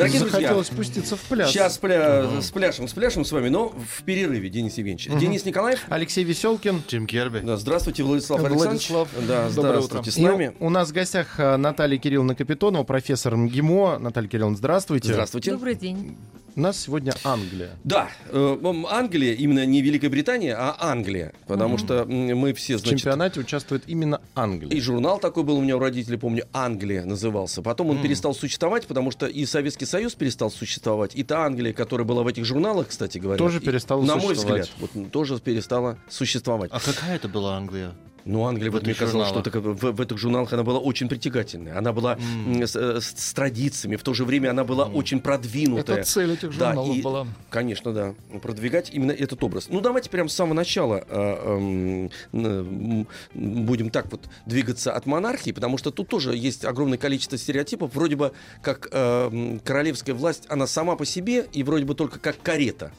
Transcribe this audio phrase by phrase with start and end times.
[0.00, 1.50] Дорогие Захотелось друзья, спуститься в пляс.
[1.50, 2.40] сейчас пля...
[2.40, 5.08] с пляшем, с пляшем с вами, но в перерыве, Денис Евгеньевич.
[5.20, 5.80] Денис Николаев.
[5.88, 6.82] Алексей Веселкин.
[6.86, 7.40] Тим Керби.
[7.40, 9.28] Да, здравствуйте, Владислав Владислав, Александрович.
[9.28, 10.10] Да, доброе здравствуйте утро.
[10.10, 10.56] с нами.
[10.58, 13.98] И у нас в гостях э, Наталья Кирилловна Капитонова, профессор МГИМО.
[13.98, 15.12] Наталья Кирилловна, здравствуйте.
[15.12, 15.52] Здравствуйте.
[15.52, 16.16] Добрый день.
[16.60, 17.70] У нас сегодня Англия.
[17.84, 21.32] Да, э, Англия, именно не Великая Британия, а Англия.
[21.46, 24.70] Потому что м, мы все, В значит, чемпионате участвует именно Англия.
[24.70, 27.62] И журнал такой был у меня у родителей, помню, Англия назывался.
[27.62, 32.06] Потом он перестал существовать, потому что и Советский Союз перестал существовать, и та Англия, которая
[32.06, 34.70] была в этих журналах, кстати говоря, Тоже и, перестала на мой существовать.
[34.70, 36.70] взгляд, вот, тоже перестала существовать.
[36.74, 37.92] А какая это была Англия?
[38.30, 39.44] Ну, Англия, вот мне казалось, что журналах.
[39.74, 41.76] такая- в, в этих журналах она была очень притягательная.
[41.76, 45.20] Она была м, с, э, с- с традициями, в то же время она была очень
[45.20, 45.96] продвинутая.
[45.98, 47.26] Это цель этих Да, журналов и- была.
[47.50, 48.14] Конечно, да.
[48.40, 49.66] Продвигать именно этот образ.
[49.68, 55.76] Ну, давайте прямо с самого начала э, м, будем так вот двигаться от монархии, потому
[55.78, 57.94] что тут тоже есть огромное количество стереотипов.
[57.94, 62.40] Вроде бы как э, королевская власть, она сама по себе и вроде бы только как
[62.42, 62.92] карета.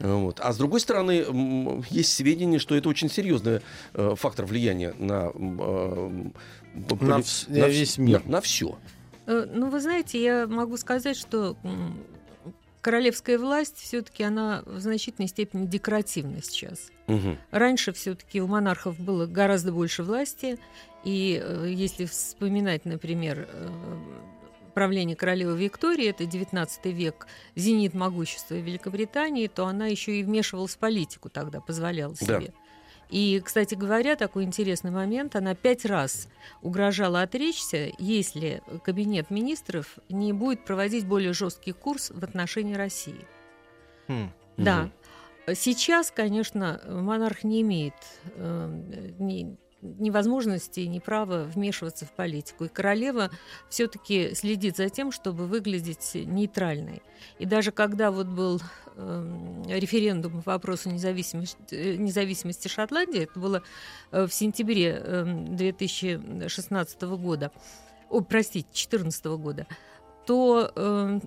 [0.00, 0.40] Вот.
[0.40, 1.24] А с другой стороны,
[1.90, 3.60] есть сведения, что это очень серьезный
[3.94, 6.08] э, фактор влияния на, э,
[6.74, 8.22] На поли- вс- на весь мир.
[8.26, 8.78] На, все.
[9.26, 11.56] Э, Ну, вы знаете, я могу сказать, что
[12.80, 16.90] королевская власть все-таки она в значительной степени декоративна сейчас.
[17.50, 20.58] Раньше все-таки у монархов было гораздо больше власти,
[21.04, 23.48] и э, если вспоминать, например,
[24.80, 30.78] правление королевы Виктории, это 19 век, зенит могущества Великобритании, то она еще и вмешивалась в
[30.78, 32.40] политику тогда, позволяла Да.
[32.40, 32.54] себе.
[33.10, 36.28] И, кстати говоря, такой интересный момент, она пять раз
[36.62, 43.26] угрожала отречься, если кабинет министров не будет проводить более жесткий курс в отношении России.
[44.08, 44.30] Хм.
[44.56, 44.90] Да.
[45.52, 47.92] Сейчас, конечно, монарх не имеет
[48.34, 52.64] э, ни, ни возможности, ни права вмешиваться в политику.
[52.64, 53.30] И королева
[53.68, 57.02] все-таки следит за тем, чтобы выглядеть нейтральной.
[57.38, 58.60] И даже когда вот был
[58.96, 63.62] э, референдум по вопросу независимости, э, независимости Шотландии, это было
[64.10, 67.50] э, в сентябре э, 2016 года,
[68.08, 69.66] о, простите, 2014 года,
[70.26, 71.20] то э,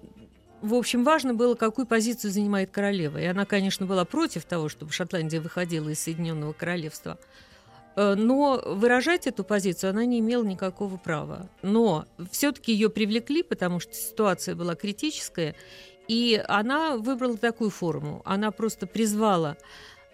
[0.63, 3.17] в общем, важно было, какую позицию занимает королева.
[3.17, 7.19] И она, конечно, была против того, чтобы Шотландия выходила из Соединенного Королевства.
[7.95, 11.49] Э, Но выражать эту позицию она не имела никакого права.
[11.61, 15.55] Но все-таки ее привлекли, потому что ситуация была критическая,
[16.07, 18.21] и она выбрала такую форму.
[18.25, 19.57] Она просто призвала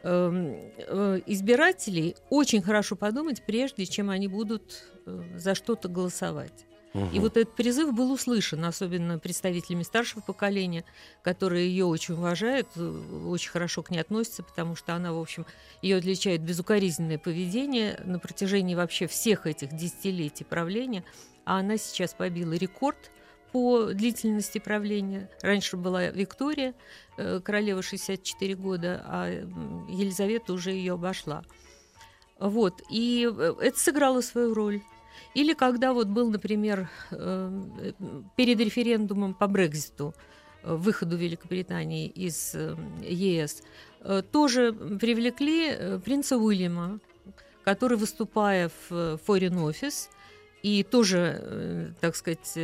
[0.04, 6.69] эм, э, избирателей очень хорошо подумать, прежде чем они будут э, за что-то голосовать.
[6.94, 10.84] И вот этот призыв был услышан, особенно представителями старшего поколения,
[11.22, 15.46] которые ее очень уважают, э, очень хорошо к ней относятся, потому что она, в общем,
[15.84, 21.04] ее отличает безукоризненное поведение на протяжении вообще всех этих десятилетий правления.
[21.46, 23.12] А она сейчас побила рекорд
[23.52, 25.30] по длительности правления.
[25.42, 26.74] Раньше была Виктория,
[27.18, 29.28] э, королева 64 года, а
[29.90, 31.44] Елизавета уже ее обошла.
[32.40, 32.82] Вот.
[32.90, 34.82] И э, это сыграло свою роль.
[35.34, 37.92] Или когда вот был, например, э,
[38.36, 40.14] перед референдумом по Брекзиту,
[40.64, 43.64] э, выходу Великобритании из э, ЕС,
[44.32, 47.02] тоже привлекли принца Уильяма,
[47.66, 50.10] который, выступая в Foreign Office,
[50.64, 52.58] и тоже, так сказать,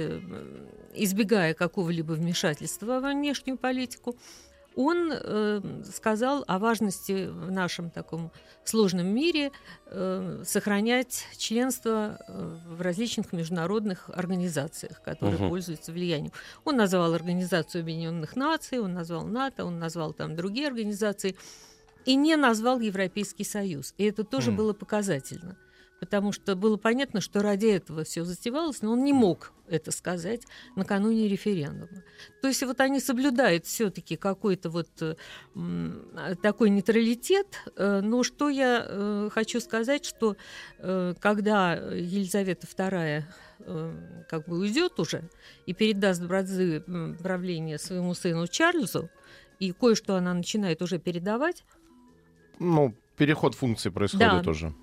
[0.94, 4.16] избегая какого-либо вмешательства во внешнюю политику,
[4.76, 5.62] он э,
[5.94, 8.32] сказал о важности в нашем таком
[8.64, 9.52] сложном мире
[9.88, 15.50] э, сохранять членство э, в различных международных организациях, которые Мгм.
[15.50, 16.32] пользуются влиянием.
[16.66, 21.36] Он назвал Организацию Объединенных Наций, он назвал НАТО, он назвал там другие организации
[22.06, 23.94] и не назвал Европейский Союз.
[23.98, 24.58] И это тоже М.
[24.58, 25.58] было показательно.
[26.00, 30.42] Потому что было понятно, что ради этого все затевалось, но он не мог это сказать
[30.76, 32.04] накануне референдума.
[32.42, 34.90] То есть вот они соблюдают все-таки какой-то вот
[36.42, 37.48] такой нейтралитет.
[37.76, 40.36] э, Но что я э, хочу сказать, что
[40.80, 43.24] э, когда Елизавета II
[44.28, 45.24] как бы уйдет уже
[45.66, 49.10] и передаст бразды м, правления своему сыну Чарльзу,
[49.60, 51.64] и кое-что она начинает уже передавать,
[52.60, 54.44] Ну, переход функций происходит Да.
[54.44, 54.74] тоже.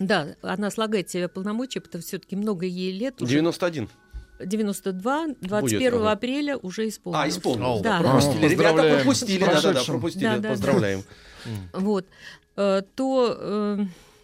[0.00, 3.34] Да, она слагает в себя полномочия, потому что все-таки много ей лет уже.
[3.34, 3.88] 91.
[4.42, 6.12] 92, 21 ага.
[6.12, 7.26] апреля уже исполнилось.
[7.26, 7.82] А, исполнилось.
[7.82, 8.00] Да.
[8.00, 8.48] Пропустили.
[8.48, 9.44] Ребята пропустили.
[9.44, 10.24] Да, да, да, пропустили.
[10.24, 10.48] Да, да.
[10.50, 11.04] Поздравляем.
[11.74, 12.06] Вот.
[12.56, 13.78] Э, То,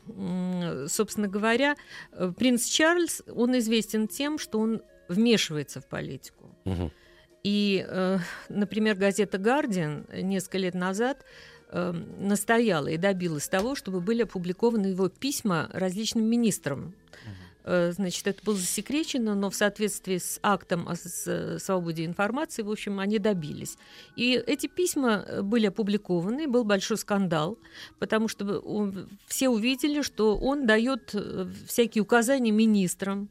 [0.08, 1.76] э, собственно говоря,
[2.12, 6.56] э, принц Чарльз, он известен тем, что он вмешивается в политику.
[6.64, 6.90] Мгм.
[7.44, 7.86] И,
[8.48, 11.24] например, газета «Гардиан» несколько лет назад
[11.70, 16.94] э, настояла и добилась того, чтобы были опубликованы его письма различным министрам.
[17.66, 22.70] Э, Значит, это было засекречено, но в соответствии с актом о э, свободе информации, в
[22.70, 23.76] общем, они добились.
[24.14, 27.58] И эти письма э, были опубликованы, был большой скандал,
[27.98, 28.62] потому что
[29.26, 31.14] все увидели, что он дает
[31.66, 33.28] всякие указания министрам,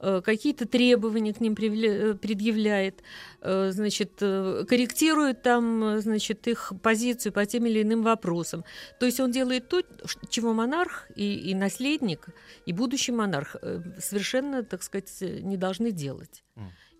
[0.00, 3.02] какие-то требования к ним э, предъявляет,
[3.40, 8.64] э, значит, э, корректирует там, э, значит, их позицию по тем или иным вопросам.
[9.00, 9.82] То есть он делает то,
[10.28, 12.28] чего монарх и, и наследник,
[12.66, 16.42] и будущий монарх э, совершенно, так сказать, э, не должны делать.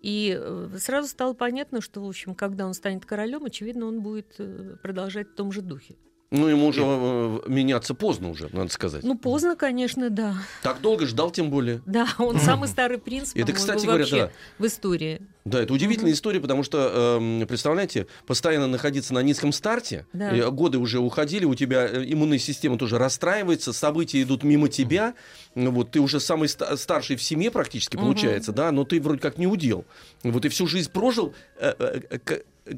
[0.01, 4.35] И э, сразу стало понятно, что, в общем, когда он станет королем, очевидно, он будет
[4.37, 5.95] э, продолжать в том же духе.
[6.29, 9.01] Ну, ему уже э, меняться поздно уже, надо сказать.
[9.03, 10.35] Ну, поздно, конечно, да.
[10.61, 11.81] Так долго ждал, тем более.
[11.85, 14.31] Да, он самый старый принц, Это, кстати говоря, да.
[14.59, 15.21] в истории.
[15.45, 20.35] Да, это удивительная история, потому что, эм, представляете, постоянно находиться на низком старте, Да.
[20.35, 25.13] и годы уже уходили, у тебя э, иммунная система тоже расстраивается, события идут мимо тебя,
[25.55, 29.37] вот ты уже самый ста- старший в семье практически получается, да, но ты вроде как
[29.37, 29.85] не удел.
[30.23, 32.73] Вот и всю жизнь прожил э, э, э, э,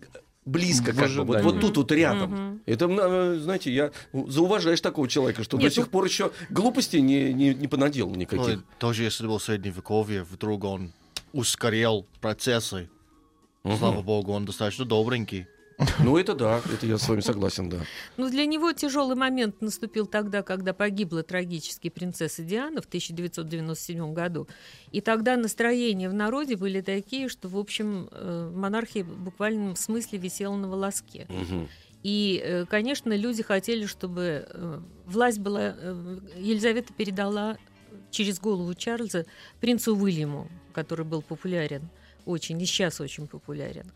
[0.50, 2.62] близко, как бы, вот, вот тут вот рядом.
[2.66, 6.98] Это, э, знаете, я зауважаешь такого человека, что Нет, до сих ну- пор еще глупости
[6.98, 8.60] не, не, не понаделал Ну, никаких.
[8.60, 10.92] и тоже если был средневековье, вдруг он
[11.34, 12.90] ускорял процессы.
[13.78, 15.46] Слава богу, он достаточно добренький.
[16.00, 17.78] Ну, это да, это я с вами согласен, да.
[18.18, 24.48] Ну, для него тяжелый момент наступил тогда, когда погибла трагически принцесса Диана в 1997 году.
[24.92, 30.20] И тогда настроения в народе были такие, что, в общем, э, монархия в буквальном смысле
[30.20, 31.28] висела на волоске.
[31.30, 31.70] Мгм.
[32.04, 35.76] И, э, конечно, люди хотели, чтобы э, власть была...
[36.38, 37.58] Елизавета передала
[38.12, 39.26] через голову Чарльза
[39.60, 41.90] принцу Уильяму, который был популярен
[42.26, 43.92] очень, и сейчас очень популярен.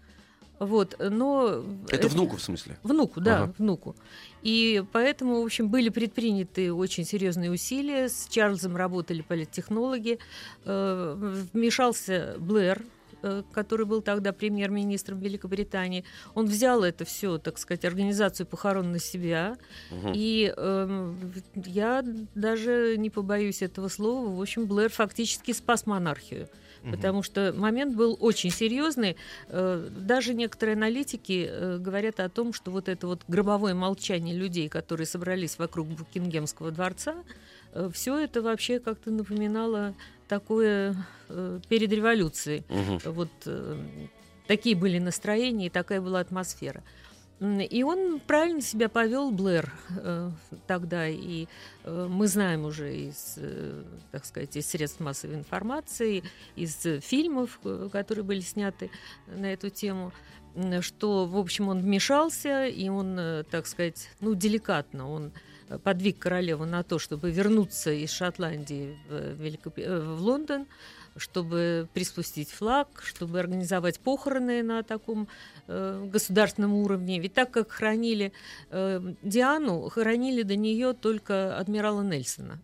[0.66, 1.64] Вот, но...
[1.90, 2.78] Это внуку, в смысле?
[2.84, 3.54] Внуку, да, Ага.
[3.58, 3.96] внуку.
[4.42, 8.10] И поэтому, в общем, были предприняты очень серьезные усилия.
[8.10, 10.20] С Чарльзом работали политтехнологи.
[10.66, 12.84] Э, Вмешался Блэр,
[13.22, 16.04] э, который был тогда премьер-министром Великобритании.
[16.36, 19.58] Он взял это все, так сказать, организацию похорон на себя.
[19.92, 20.12] Мгм.
[20.14, 22.04] И эм, я
[22.36, 24.28] даже не побоюсь этого слова.
[24.36, 26.50] В общем, Блэр фактически спас монархию.
[26.92, 29.16] Потому что момент был очень серьезный.
[29.48, 34.70] Э, Даже некоторые аналитики э, говорят о том, что вот это вот гробовое молчание людей,
[34.70, 37.16] которые собрались вокруг Букингемского дворца,
[37.92, 39.96] все это вообще как-то напоминало
[40.28, 40.96] такое
[41.30, 42.64] э, перед революцией.
[42.70, 43.00] Мгм.
[43.06, 43.78] Вот э,
[44.48, 46.84] такие были настроения и такая была атмосфера.
[47.44, 50.32] И он правильно себя повел, Блэр, э,
[50.66, 51.10] тогда.
[51.10, 51.48] И
[51.84, 56.24] э, мы знаем уже из, э, так сказать, из средств массовой информации,
[56.56, 57.60] из фильмов,
[57.92, 58.92] которые были сняты
[59.28, 60.14] на эту тему,
[60.80, 63.20] что, в общем, он вмешался, и он,
[63.50, 65.34] так сказать, ну, деликатно, он
[65.84, 70.68] подвиг королеву на то, чтобы вернуться из Шотландии в, Великоп- в Лондон,
[71.16, 75.28] чтобы приспустить флаг, чтобы организовать похороны на таком
[75.68, 77.20] э, государственном уровне.
[77.20, 78.32] Ведь так как хранили
[78.70, 82.60] э, Диану, хоронили до нее только адмирала Нельсона,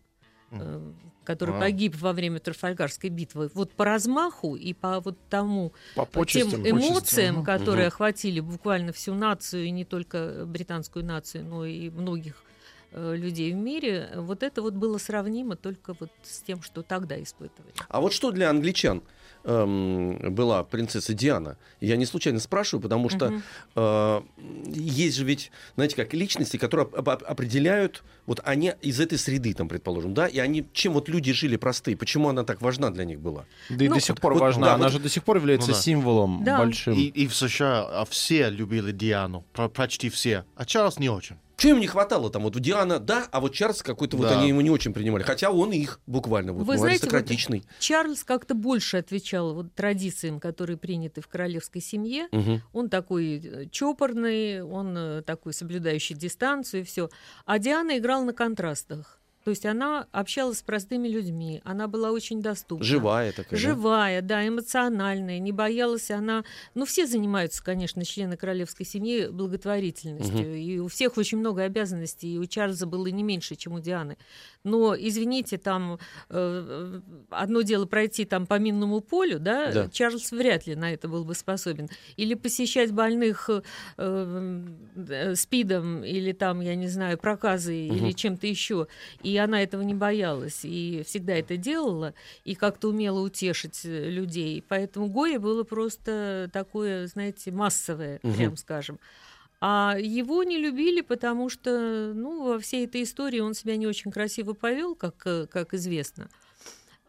[0.51, 0.91] э,
[1.23, 1.61] который Вау.
[1.61, 3.51] погиб во время Трафальгарской битвы.
[3.53, 6.67] Вот по размаху и по вот тому По тем почестям.
[6.67, 7.45] эмоциям, Мгм.
[7.45, 7.93] которые Мгм.
[7.93, 12.43] охватили буквально всю нацию, и не только британскую нацию, но и многих
[12.91, 17.73] людей в мире, вот это вот было сравнимо только вот с тем, что тогда испытывали.
[17.87, 19.03] А вот что для англичан
[19.43, 21.57] эм, была принцесса Диана?
[21.81, 23.41] Я не случайно спрашиваю, потому что
[23.75, 24.21] э,
[24.65, 29.53] есть же ведь, знаете, как личности, которые оп- оп- определяют, вот они из этой среды,
[29.53, 33.05] там, предположим, да, и они, чем вот люди жили простые, почему она так важна для
[33.05, 33.45] них была?
[33.69, 34.65] Да и Ну, до сих пор вот, важна.
[34.67, 35.79] да, Она вот- же до сих пор является Ну да.
[35.81, 36.57] символом Да.
[36.59, 36.93] большим.
[36.95, 40.43] И, и в США а все любили Диану, почти все.
[40.55, 41.37] А Чарльз не очень.
[41.59, 42.43] Чего им не хватало там?
[42.43, 44.39] Вот у Диана, да, а вот Чарльз какой-то вот Да.
[44.39, 45.23] они его не очень принимали.
[45.23, 47.63] Хотя он их буквально, вот, Вы ну, знаете, вот- аристократичный.
[47.79, 52.27] Чарльз как-то больше отвечал вот традициям, которые приняты в королевской семье.
[52.31, 52.61] Мгм.
[52.73, 57.09] Он такой э, чопорный, он э, такой соблюдающий дистанцию и все.
[57.45, 59.18] А Диана играла на контрастах.
[59.49, 62.85] То есть она общалась с простыми людьми, она была очень доступна.
[62.85, 63.59] Живая такая.
[63.59, 66.43] Живая, да, эмоциональная, не боялась она.
[66.75, 70.55] Ну, все занимаются, конечно, члены королевской семьи благотворительностью.
[70.55, 72.35] И у всех очень много обязанностей.
[72.35, 74.17] И у Чарльза было не меньше, чем у Дианы.
[74.63, 75.97] Но, извините, там
[76.29, 76.99] э,
[77.31, 79.89] одно дело пройти там по минному полю, да, Да.
[79.89, 81.89] Чарльз вряд ли на это был бы способен.
[82.17, 83.61] Или посещать больных э,
[83.97, 88.85] э, спидом, или там, я не знаю, проказой, или чем-то еще.
[89.23, 92.13] И она этого не боялась, и всегда это делала,
[92.45, 94.63] и как-то умела утешить э, людей.
[94.67, 98.33] Поэтому Гоя было просто такое, знаете, массовое, Мгм.
[98.35, 98.99] прям скажем.
[99.61, 104.11] А его не любили, потому что, ну, во всей этой истории он себя не очень
[104.11, 106.29] красиво повел, как, э, как известно.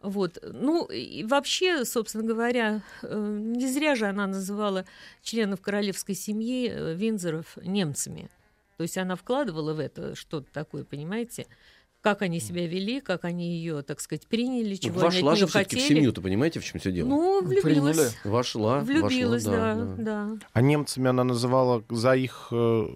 [0.01, 0.39] Вот.
[0.41, 4.85] Ну, и вообще, собственно говоря, э, не зря же она называла
[5.21, 8.29] членов королевской семьи Винзоров немцами.
[8.77, 11.45] То есть она вкладывала в это что-то такое, понимаете?
[12.01, 15.37] Как они себя вели, как они ее, так сказать, приняли, Ну, чего Вошла они от
[15.37, 15.97] же нее все-таки в хотели.
[15.97, 17.07] семью-то, понимаете, в чем все дело?
[17.07, 17.95] Ну, влюбилась.
[17.95, 18.11] Приняли.
[18.23, 20.29] Вошла, Влюбилась, вошла, да, да.
[20.51, 22.87] А немцами она называла за их э,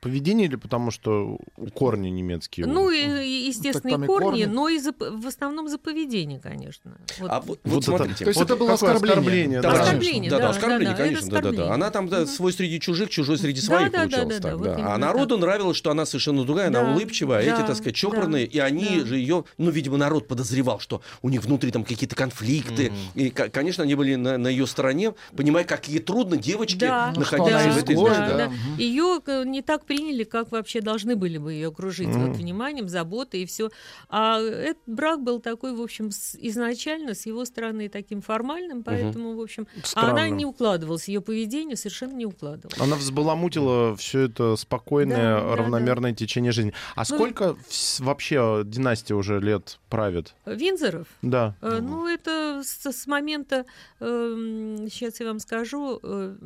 [0.00, 1.38] поведение или потому что
[1.74, 2.64] корни немецкие?
[2.66, 4.44] Ну, и, и, естественно, и и корни, корни.
[4.46, 6.96] но и за, в основном за поведение, конечно.
[7.18, 7.30] Вот.
[7.30, 8.24] А вот, Вот это- смотрите.
[8.24, 9.10] То есть Вот это было оскорбление.
[9.10, 9.80] оскорбление, Да, да.
[9.82, 11.74] Оскорбление, да, да, да, оскорбление, да, да, конечно, да, да, да.
[11.74, 14.52] Она там да, свой среди чужих, чужой среди Да, своих да, да, получалось да, так,
[14.52, 14.94] да, вот да.
[14.94, 17.92] А народу нравилось, что она совершенно другая, она Да, улыбчивая, а эти, да, так сказать,
[17.94, 19.06] да, чопорные, и они да.
[19.06, 23.48] же ее, ну, видимо, народ подозревал, что у них внутри там какие-то конфликты, и, ко-
[23.50, 27.58] конечно, они были на, на ее стороне, понимая, как ей трудно девочке Да, Ну, находиться
[27.60, 28.08] она в этой жизни.
[28.08, 28.36] да.
[28.36, 28.48] да.
[28.48, 28.78] Мгм.
[28.78, 32.26] Ее э, не так приняли, как вообще должны были бы ее окружить Мгм.
[32.28, 33.70] вот, вниманием, заботой и все.
[34.08, 39.34] А этот брак был такой, в общем, с- изначально с его стороны таким формальным, поэтому,
[39.36, 40.34] в общем, а она Странно.
[40.34, 42.78] не укладывалась, ее поведение совершенно не укладывалось.
[42.80, 46.72] Она взбаламутила все это спокойное, Да, да, равномерное течение жизни.
[46.94, 48.02] А Ну, сколько вс-
[48.44, 50.34] вообще династия уже лет правит?
[50.46, 51.54] Винзоров, Да.
[51.62, 53.64] э, ну, это с, с момента,
[53.98, 56.36] сейчас я вам скажу, э,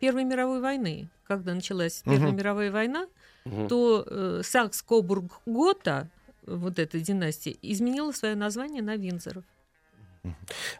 [0.00, 2.36] Первой мировой войны, когда началась Первая Мгм.
[2.36, 3.06] мировая война,
[3.44, 3.68] Мгм.
[3.68, 6.08] то э, Сакс-Кобург-Гота,
[6.46, 9.44] вот эта династия, изменила свое название на Винзоров.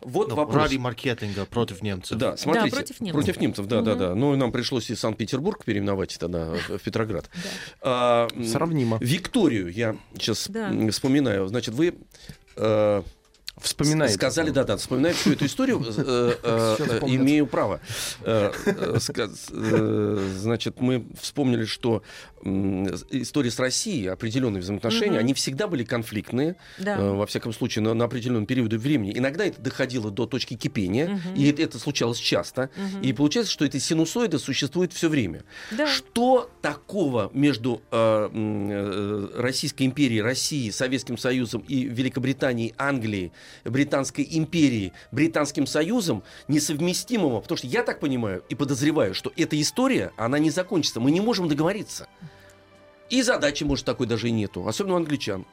[0.02, 0.56] Вот Ну, вопрос.
[0.64, 2.18] ради маркетинга против немцев.
[2.18, 2.70] Да, смотрите.
[2.76, 3.14] против немцев.
[3.24, 3.98] Против немцев, да, да, Мгм.
[3.98, 4.14] да.
[4.14, 7.30] Ну, и нам пришлось и Санкт-Петербург переименовать тогда в Петроград.
[7.32, 7.40] Да.
[7.82, 8.98] А, Сравнимо.
[9.00, 10.70] Викторию я сейчас Да.
[10.90, 11.46] вспоминаю.
[11.48, 11.94] Значит, вы
[12.56, 13.02] э,
[13.58, 14.14] Вспоминаете.
[14.14, 17.80] сказали, да, да, вспоминаю всю эту историю, э, э, э, имею право.
[19.50, 22.02] Значит, мы вспомнили, что
[22.42, 26.96] истории с Россией, определенные взаимоотношения, они всегда были конфликтные, Да.
[26.98, 29.12] во всяком случае, на, определенном периоде времени.
[29.14, 31.34] Иногда это доходило до точки кипения, Мгм.
[31.34, 32.70] и это, случалось часто.
[32.76, 33.02] Мгм.
[33.02, 35.44] И получается, что эта синусоида существует все время.
[35.70, 35.86] Да.
[35.86, 43.32] Что такого между Российской империей, Россией, Советским Союзом и Великобританией, Англией,
[43.64, 47.40] Британской империей, Британским Союзом несовместимого?
[47.40, 51.00] Потому что я так понимаю и подозреваю, что эта история, она не закончится.
[51.00, 52.08] Мы не можем договориться.
[53.10, 54.66] И задачи, может, такой даже и нету.
[54.66, 55.44] Особенно у англичан.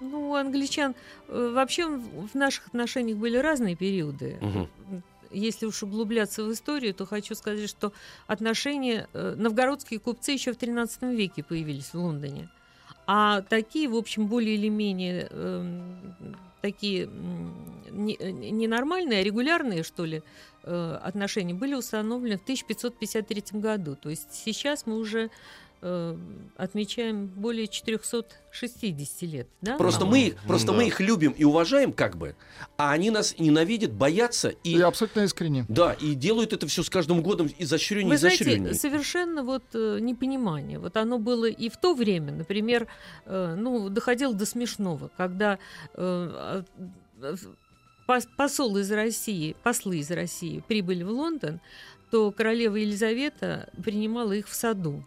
[0.00, 0.94] Ну, у англичан
[1.28, 4.38] э, вообще в наших отношениях были разные периоды.
[4.40, 4.68] Мгм.
[5.30, 7.92] Если уж углубляться в историю, то хочу сказать, что
[8.26, 9.08] отношения...
[9.12, 12.48] э, Новгородские купцы еще в XIII веке появились в Лондоне.
[13.06, 16.14] А такие, в общем, более или менее эм,
[16.60, 17.10] такие э,
[17.90, 20.22] не нормальные, а регулярные, что ли,
[20.62, 23.96] э, отношения были установлены в 1553 году.
[23.96, 25.30] То есть сейчас мы уже
[25.82, 26.16] э,
[26.56, 29.48] отмечаем более 460 лет.
[29.60, 29.76] Да?
[29.76, 30.72] Просто, А, мы, их, ну просто да.
[30.74, 32.36] мы их любим и уважаем, как бы,
[32.76, 35.64] а они нас ненавидят, боятся и, И абсолютно искренне.
[35.68, 38.74] да, и делают это все с каждым годом изощреннее и Вы знаете, изощреннее.
[38.74, 40.78] совершенно вот э, непонимание.
[40.78, 42.86] Вот оно было и в то время, например,
[43.26, 45.58] э, ну, доходило до смешного, когда э,
[45.96, 46.64] а,
[48.06, 51.60] пос- посол из России, послы из России прибыли в Лондон,
[52.10, 55.04] то королева Елизавета принимала их в саду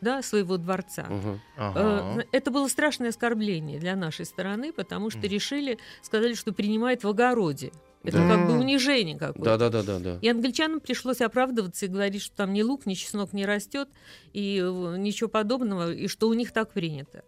[0.00, 1.06] да, своего дворца.
[1.08, 1.40] Мгм.
[1.56, 2.20] Ага.
[2.20, 7.08] Э, Это было страшное оскорбление для нашей стороны, потому что решили, сказали, что принимает в
[7.08, 7.72] огороде.
[8.02, 8.28] Это Да.
[8.34, 9.42] как бы унижение какое-то.
[9.44, 10.18] Да, да, да, да, да.
[10.22, 13.88] И англичанам пришлось оправдываться и говорить, что там ни лук, ни чеснок не растет,
[14.32, 17.22] и э, ничего подобного, и что у них так принято.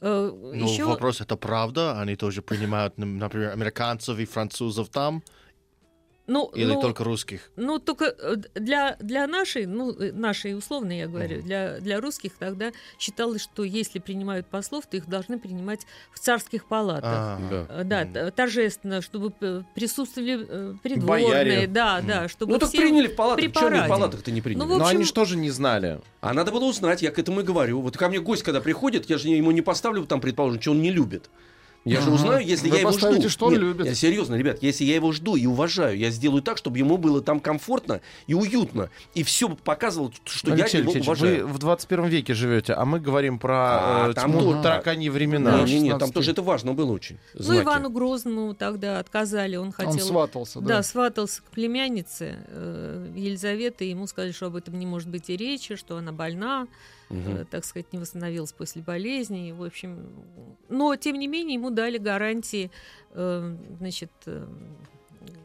[0.00, 2.00] Э, Ну, Еще вопрос, это правда?
[2.00, 5.22] Они тоже принимают, например, американцев и французов там?
[6.28, 7.50] Ну, Или ну, только русских?
[7.56, 11.46] Ну, только э, для, для нашей, ну, э, нашей условно я говорю, Мгм.
[11.46, 15.80] для, для русских тогда считалось, что если принимают послов, то их должны принимать
[16.12, 17.04] в царских палатах.
[17.10, 17.66] А, Да.
[17.70, 19.32] Э, Да, т- торжественно, чтобы
[19.74, 21.66] присутствовали придворные, Бояре.
[21.66, 22.06] да, Мгм.
[22.06, 23.50] да, чтобы Ну так приняли в палатах.
[23.52, 24.58] Почему в палатах-то не приняли?
[24.60, 26.00] Ну, в Но общем- они же тоже не знали.
[26.20, 27.80] А надо было узнать, я к этому и говорю.
[27.80, 30.82] Вот ко мне гость, когда приходит, я же ему не поставлю там, предположим, что он
[30.82, 31.30] не любит.
[31.84, 33.28] Я же узнаю, если Вы я его жду.
[33.28, 33.86] что он Нет, любит.
[33.86, 37.22] Я серьезно, ребят, если я его жду и уважаю, я сделаю так, чтобы ему было
[37.22, 38.90] там комфортно и уютно.
[39.14, 41.46] И все показывал, что Алексей я его Алексеевич, уважаю.
[41.46, 44.62] вы в 21 веке живете, а мы говорим про А, э, там тьму тоже.
[44.62, 45.62] тараканьи Да, времена.
[45.62, 46.12] не, не, там 16-й.
[46.12, 47.18] тоже это важно было очень.
[47.34, 47.60] Ну.
[47.62, 49.92] Ивану Грозному тогда отказали, он хотел...
[49.92, 50.82] Он сватался, Да, да.
[50.82, 55.36] сватался к племяннице э, Елизаветы, и ему сказали, что об этом не может быть и
[55.36, 56.66] речи, что она больна,
[57.10, 59.48] Э, так сказать, не восстановилась после болезни.
[59.48, 60.10] и, В общем,
[60.68, 62.70] но тем не менее ему дали гарантии,
[63.12, 64.46] э, значит, э,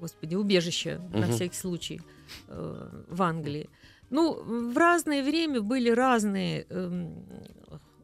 [0.01, 1.31] господи, убежища на Мгм.
[1.31, 2.01] всякий случай
[2.47, 3.69] э, в Англии.
[4.09, 4.33] Ну,
[4.71, 7.13] в разное время были разные эм,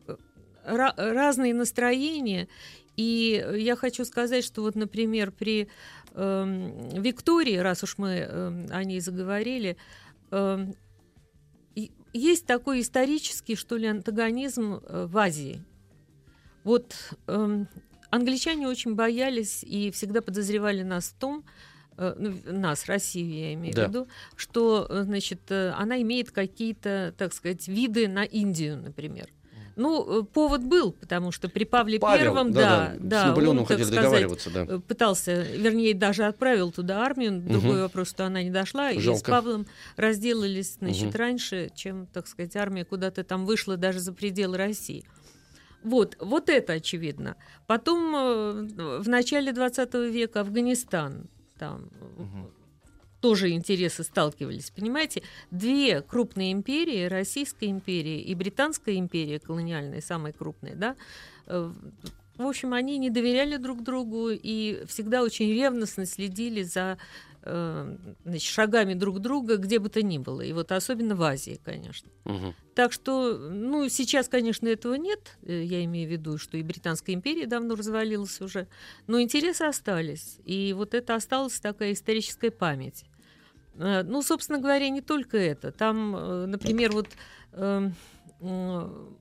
[0.08, 0.16] э,
[0.66, 2.48] ра- разные настроения.
[2.98, 5.68] И я хочу сказать, что вот, например, при
[6.16, 9.78] эм, Виктории, раз уж мы эм, о ней заговорили,
[10.32, 10.74] и-
[12.14, 15.64] есть такой исторический, что ли, антагонизм э, в Азии.
[16.64, 16.96] Вот
[17.28, 17.68] эм,
[18.10, 21.46] англичане очень боялись и всегда подозревали нас в том,
[21.98, 23.86] э, ну, нас, Россию я имею Да.
[23.86, 29.30] в виду, что, э, значит, э, она имеет какие-то, так сказать, виды на Индию, например.
[29.80, 33.60] Ну, э, повод был, потому что при Павле Павел, Первом, да, да, да, с Наполеоном
[33.60, 34.66] он, хотели сказать, договариваться, да.
[34.68, 37.40] э, пытался, вернее, даже отправил туда армию.
[37.42, 37.82] Другой Мгм.
[37.84, 38.92] вопрос, что она не дошла.
[38.92, 39.32] И с Жалко.
[39.32, 41.16] Павлом разделались, значит, Мгм.
[41.16, 45.06] раньше, чем, так сказать, армия куда-то там вышла даже за пределы России.
[45.82, 47.38] Вот, вот это очевидно.
[47.66, 52.24] Потом э, в начале 20 века Афганистан, там э,
[53.20, 54.72] тоже интересы сталкивались.
[54.72, 60.96] Понимаете, две крупные империи, Российская империя и Британская империя колониальная, самая крупная, да,
[61.48, 61.72] э,
[62.40, 66.98] в общем, они не доверяли друг другу и всегда очень ревностно следили за
[67.44, 70.40] э, значит, шагами друг друга, где бы то ни было.
[70.40, 72.10] И вот особенно в Азии, конечно.
[72.24, 72.56] Мгм.
[72.76, 75.38] Так что, ну, сейчас, конечно, этого нет.
[75.44, 78.68] Э, Я имею в виду, что и Британская империя давно развалилась уже.
[79.08, 80.38] Но интересы остались.
[80.46, 83.04] И вот это осталась такая историческая память.
[83.80, 85.72] Э, Ну, собственно говоря, не только это.
[85.72, 87.08] Там, э, например, вот
[87.54, 87.96] эм,
[88.42, 89.18] м,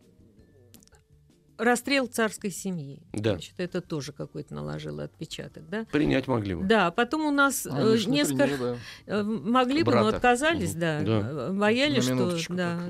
[1.57, 3.00] расстрел царской семьи.
[3.12, 3.33] Да.
[3.33, 5.87] Значит, это тоже какой-то наложило отпечаток, да?
[5.91, 6.65] Принять могли бы.
[6.65, 8.77] Да, потом у нас А, э, несколько приняли, да.
[9.07, 10.16] э, могли бы, но Брата.
[10.16, 10.81] отказались, Мгм.
[10.81, 11.21] да, Да.
[11.31, 12.81] э, боялись, что да,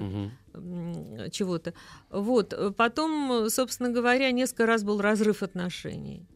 [0.54, 1.72] м, чего-то.
[2.10, 2.52] Вот.
[2.52, 6.26] э, Потом, э, собственно говоря, несколько раз был разрыв отношений.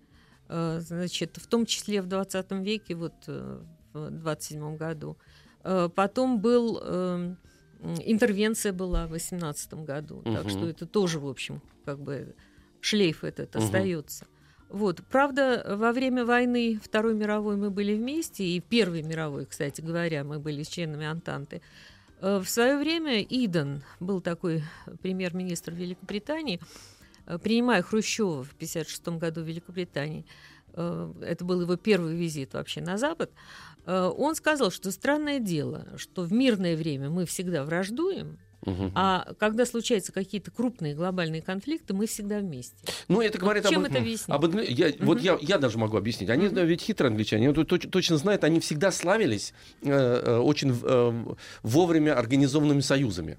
[0.48, 3.60] Э, Значит, в том числе в 20 веке, вот э,
[3.92, 5.16] в 27 году.
[5.64, 7.34] Э, Потом был э,
[7.80, 10.22] м, интервенция была в 18 году.
[10.24, 10.50] Так Мгм.
[10.50, 12.34] что это тоже, в общем, как бы
[12.80, 13.64] шлейф этот Мгм.
[13.64, 14.26] остается.
[14.68, 15.02] Вот.
[15.10, 20.38] Правда, во время войны Второй мировой мы были вместе, и Первой мировой, кстати говоря, мы
[20.38, 21.60] были членами Антанты.
[22.20, 24.62] Э, В свое время Иден был такой
[25.02, 26.60] премьер-министр Великобритании,
[27.26, 30.24] э, принимая Хрущева в 1956 году в Великобритании,
[30.74, 33.30] это был его первый визит вообще на Запад,
[33.86, 38.92] он сказал, что странное дело, что в мирное время мы всегда враждуем, Мгм.
[38.94, 42.76] а когда случаются какие-то крупные глобальные конфликты, мы всегда вместе.
[43.08, 44.28] Ну, это говорит чем об, это объяснить?
[44.28, 46.30] об англи- я, Вот я, я даже могу объяснить.
[46.30, 50.78] Они да, ведь хитрые англичане, они то- точно знают, они всегда славились э, э, очень
[50.80, 53.36] э, вовремя организованными союзами.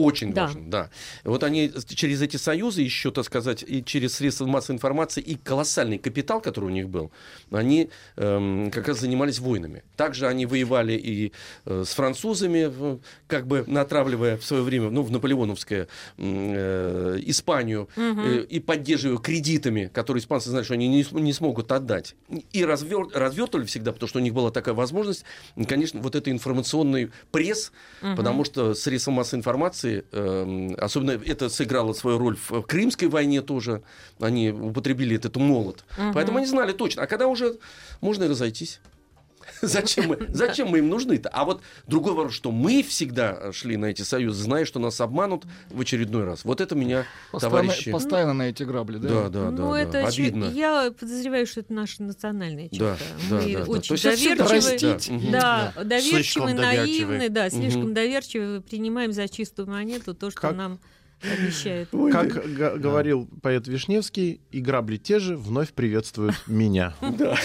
[0.00, 0.46] Очень Да.
[0.46, 0.90] важно, да.
[1.24, 5.98] Вот они через эти союзы еще, так сказать, и через средства массовой информации, и колоссальный
[5.98, 7.10] капитал, который у них был,
[7.50, 9.82] они эм, как раз занимались войнами.
[9.96, 11.32] Также они воевали и
[11.66, 18.44] э, с французами, как бы натравливая в свое время, ну, в наполеоновское э, Испанию, э,
[18.48, 22.14] и поддерживая кредитами, которые испанцы знали, что они не, не смогут отдать.
[22.52, 25.24] И развер- развертывали всегда, потому что у них была такая возможность,
[25.68, 32.18] конечно, вот это информационный пресс, потому что средства массовой информации, эм, особенно это сыграло свою
[32.18, 33.82] роль в Крымской войне тоже,
[34.20, 35.84] они употребили этот молот.
[36.14, 37.02] Поэтому они знали точно.
[37.02, 37.58] А когда уже
[38.00, 38.80] можно и разойтись.
[39.66, 41.28] Зачем мы, зачем мы им нужны-то?
[41.28, 45.44] А вот другой вопрос, что мы всегда шли на эти союзы, зная, что нас обманут
[45.70, 46.44] в очередной раз.
[46.44, 47.92] Вот это меня, Постоянно, товарищи...
[47.92, 49.08] постоянно на эти грабли, да?
[49.08, 49.80] Да, да, да, ну, да.
[49.80, 50.44] это очевид- обидно.
[50.46, 53.04] Я подозреваю, что это наша национальная Да, черта.
[53.30, 53.70] да, Мы да, да.
[53.70, 55.30] очень То есть доверчивы.
[55.32, 55.84] Да, Да.
[55.84, 57.06] доверчивы, Слишком доверчивы.
[57.12, 57.94] наивны, да, слишком Мгм.
[57.94, 60.78] доверчивы, принимаем за чистую монету то, что Как- нам
[61.22, 61.90] обещают.
[62.12, 66.94] Как г- говорил поэт Вишневский, и грабли те же вновь приветствуют меня.
[67.18, 67.36] Да.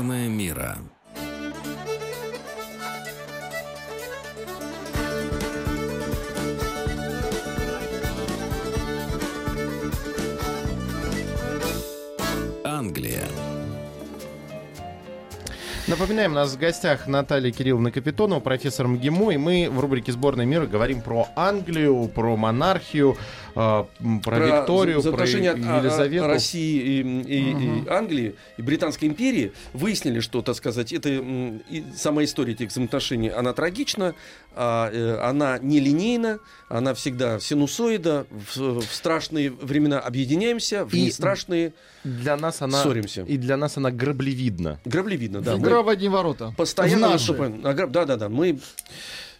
[0.00, 0.78] Сборная мира.
[12.64, 13.28] Англия.
[15.86, 20.46] Напоминаем, у нас в гостях Наталья Кирилловна Капитонова, профессор МГИМО, и мы в рубрике «Сборная
[20.46, 23.18] мира» говорим про Англию, про монархию,
[23.60, 26.24] э, м, про, Викторию, за- про от- Елизавету.
[26.24, 31.08] а- а- России и, и- и Англии и Британской империи выяснили, что, так сказать, это
[31.08, 34.14] и сама история этих взаимоотношений, она трагична,
[34.54, 41.72] а, э, она нелинейна, она всегда синусоида, в, в страшные времена объединяемся, в И- нестрашные
[42.04, 42.82] Для нас она...
[42.82, 43.22] ссоримся.
[43.22, 44.80] И для нас она граблевидна.
[44.84, 45.56] Граблевидно, да.
[45.56, 46.54] Игра в одни ворота.
[46.56, 47.32] постоянно В наши.
[47.32, 47.60] выступаем.
[47.64, 48.28] А, граб- Да, да, да.
[48.28, 48.58] Мы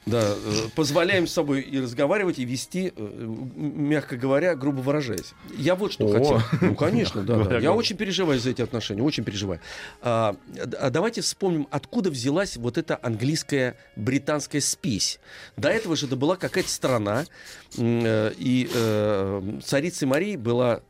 [0.07, 5.35] да, э, позволяем с собой и разговаривать, и вести, э, мягко говоря, грубо выражаясь.
[5.57, 6.13] Я вот что О.
[6.13, 6.41] хотел.
[6.63, 7.59] Ну, конечно, да, да.
[7.59, 9.61] Я очень переживаю за эти отношения, очень переживаю.
[10.01, 10.37] А,
[10.79, 15.21] а давайте вспомним, откуда взялась вот эта английская британская спесь.
[15.57, 17.27] До этого же это была какая-то страна,
[17.77, 20.81] э, и царицей Марии была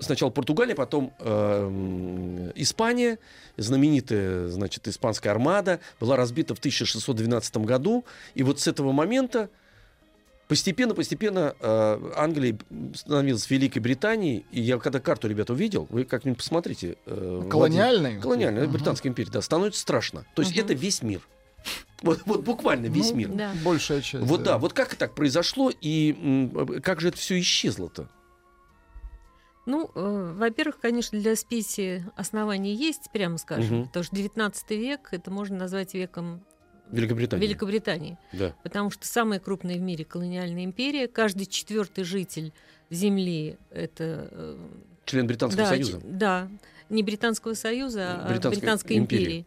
[0.00, 3.18] сначала Португалия, потом э, Испания,
[3.56, 9.48] знаменитая, значит, испанская армада, была разбита в 1612 году, и вот с этого момента
[10.48, 12.58] постепенно-постепенно э, Англия
[12.94, 16.96] становилась Великой Британией, и я когда карту, ребят, увидел, вы как-нибудь посмотрите.
[17.06, 18.00] э, Колониальный?
[18.10, 18.72] Владимир- Колониальная, Ага.
[18.72, 20.24] Британская империя, да, становится страшно.
[20.34, 20.64] То есть Мгм.
[20.64, 21.20] это весь мир.
[22.02, 23.28] Вот, вот буквально весь Ну, мир.
[23.28, 23.52] Да.
[23.62, 24.24] Большая часть.
[24.24, 28.08] Вот да, вот как так произошло, и м, как же это все исчезло-то?
[29.66, 33.86] Ну, э, во-первых, конечно, для спеси основания есть, прямо скажем, Мгм.
[33.88, 36.42] потому что 19 век это можно назвать веком
[36.90, 37.42] Великобритания.
[37.46, 38.54] Великобритании, Да.
[38.64, 42.52] потому что самая крупная в мире колониальная империя, каждый четвертый житель
[42.90, 44.58] Земли это э,
[45.04, 46.00] Член Британского да, Союза.
[46.02, 46.48] да,
[46.88, 49.22] не Британского Союза, а Британской Британской империи.
[49.22, 49.46] империи.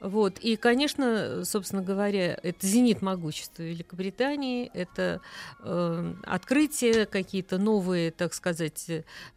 [0.00, 0.38] Вот.
[0.40, 5.20] И, конечно, собственно говоря, это зенит могущества Великобритании, это
[5.60, 8.86] э, открытие, какие-то новые, так сказать,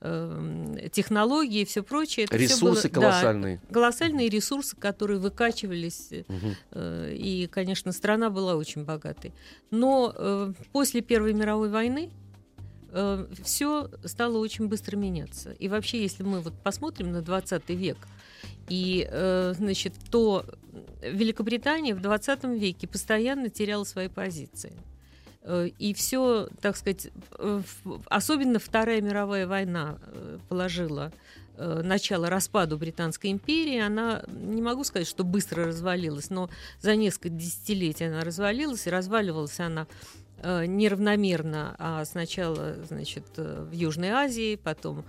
[0.01, 2.25] э, технологии и все прочее.
[2.25, 3.61] Это Ресурсы было- да, колоссальные.
[3.71, 6.55] колоссальные ресурсы, которые выкачивались, э, Мгм.
[6.71, 9.33] э, и, конечно, страна была очень богатой.
[9.71, 12.09] Но э, после Первой мировой войны
[13.43, 15.51] все стало очень быстро меняться.
[15.59, 17.97] И вообще, если мы вот посмотрим на 20 век,
[18.67, 20.45] и, э, значит, то
[21.01, 24.73] Великобритания в 20 веке постоянно теряла свои позиции.
[25.41, 27.09] Э, И все, так сказать,
[28.07, 31.11] особенно Вторая мировая война э, положила
[31.57, 33.79] э, начало распаду Британской империи.
[33.79, 36.49] Она, не могу сказать, что быстро развалилась, но
[36.81, 39.87] за несколько десятилетий она развалилась, и разваливалась она
[40.41, 45.03] неравномерно, а сначала, значит, в Южной Азии, потом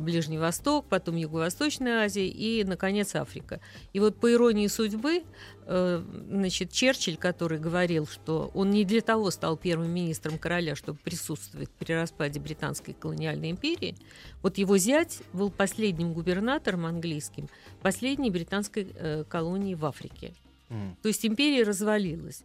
[0.00, 3.60] Ближний Восток, потом Юго-Восточная Азия и, наконец, Африка.
[3.92, 5.24] И вот по иронии судьбы,
[5.66, 10.98] э, значит, Черчилль, который говорил, что он не для того стал первым министром короля, чтобы
[11.02, 13.96] присутствовать при распаде Британской колониальной империи,
[14.42, 17.48] вот его зять был последним губернатором английским
[17.82, 20.32] последней британской э, колонии в Африке.
[20.70, 20.96] М.
[21.02, 22.44] То есть империя развалилась.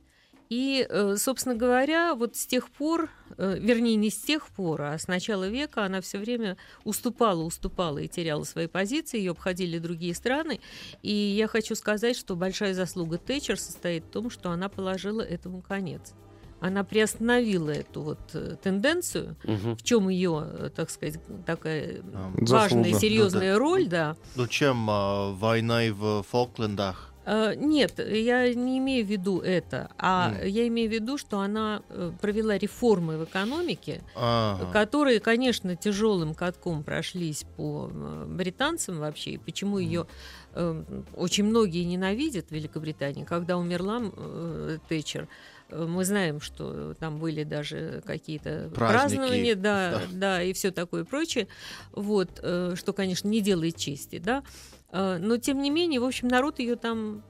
[0.49, 4.97] И, э, собственно говоря, вот с тех пор, э, вернее, не с тех пор, а
[4.97, 10.15] с начала века она все время уступала, уступала и теряла свои позиции, ее обходили другие
[10.15, 10.59] страны.
[11.03, 15.61] И я хочу сказать, что большая заслуга Тэтчер состоит в том, что она положила этому
[15.61, 16.13] конец.
[16.61, 19.77] Она приостановила эту вот э, тенденцию, Мгм.
[19.77, 22.99] в чем ее, так сказать, такая Ам, важная и Заслуга.
[22.99, 24.17] серьезная роль, да.
[24.35, 27.08] Ну, чем а, война в Фолклендах?
[27.29, 30.47] Э, Нет, я не имею в виду это, а М.
[30.47, 34.71] я имею в виду, что она э, провела реформы в экономике, Ага.
[34.73, 37.87] которые, конечно, тяжелым катком прошлись по
[38.25, 40.07] британцам вообще, и почему ее
[40.55, 40.83] э,
[41.15, 43.25] очень многие ненавидят в Великобритании.
[43.25, 45.27] Когда умерла э, Тэтчер,
[45.71, 50.01] мы знаем, что там были даже какие-то празднования, да, Да.
[50.11, 51.47] да, и все такое прочее,
[51.91, 54.41] вот, что, конечно, не делает чести, да,
[54.91, 57.23] но тем не менее, в общем, народ ее там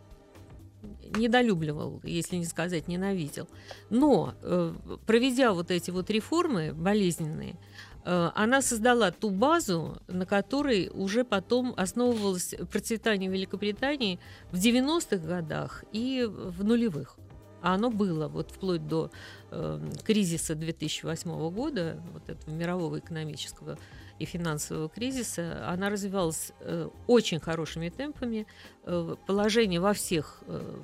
[1.16, 3.48] недолюбливал, если не сказать ненавидел.
[3.90, 4.74] Но э,
[5.06, 7.58] проведя вот эти вот реформы болезненные,
[8.06, 14.20] э, она создала ту базу, на которой уже потом основывалось процветание Великобритании
[14.52, 17.18] в 90-х годах и в нулевых.
[17.62, 19.12] А оно было вот вплоть до
[19.52, 23.78] э, кризиса 2008 года, вот этого мирового экономического
[24.20, 28.46] и финансового кризиса, она развивалась э, очень хорошими темпами.
[28.84, 30.76] Э, положение во всех э,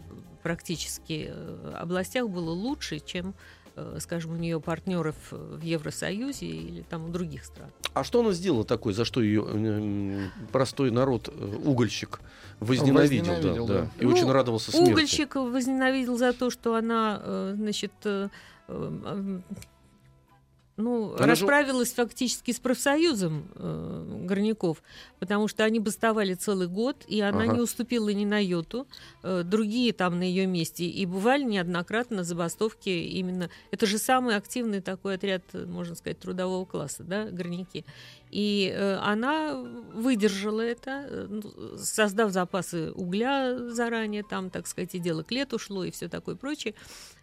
[0.41, 1.31] практически
[1.75, 3.35] областях было лучше, чем
[3.99, 7.69] скажем, у нее партнеров в Евросоюзе или там у других стран.
[7.93, 12.21] А что она сделала такое, за что ее простой народ, угольщик,
[12.61, 13.91] возненавидел, Возненавидел, да, да.
[13.99, 14.91] и Ну, очень радовался смерти?
[14.91, 17.91] Угольщик возненавидел за то, что она, значит,
[20.77, 24.83] ну, Она же- расправилась фактически с профсоюзом э, горняков,
[25.19, 27.53] потому что они бастовали целый год, и она Ага.
[27.53, 28.85] не уступила ни на йоту.
[29.23, 33.49] Э, другие там на ее месте и бывали неоднократно забастовки именно.
[33.71, 37.85] Это же самый активный такой отряд, можно сказать, трудового класса, да, горняки.
[38.31, 39.53] И э, она
[39.93, 41.41] выдержала это, э,
[41.77, 46.35] создав запасы угля заранее, там, так сказать, и дело к лету шло, и все такое
[46.35, 46.73] прочее.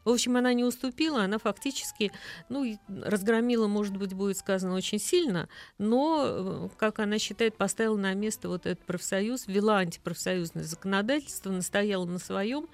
[0.05, 2.13] В общем, она не уступила, она фактически,
[2.49, 8.15] ну, разгромила, может быть, будет сказано очень сильно, но, э, как она считает, поставила на
[8.15, 12.69] место вот этот профсоюз, ввела антипрофсоюзное законодательство, настояла на своем,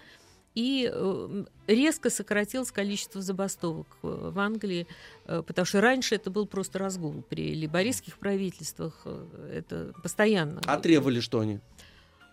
[0.54, 4.86] и э, резко сократилось количество забастовок э, в Англии,
[5.24, 9.06] потому что раньше это был просто разгул при либористских правительствах,
[9.52, 10.62] это постоянно.
[10.64, 11.60] А требовали что они?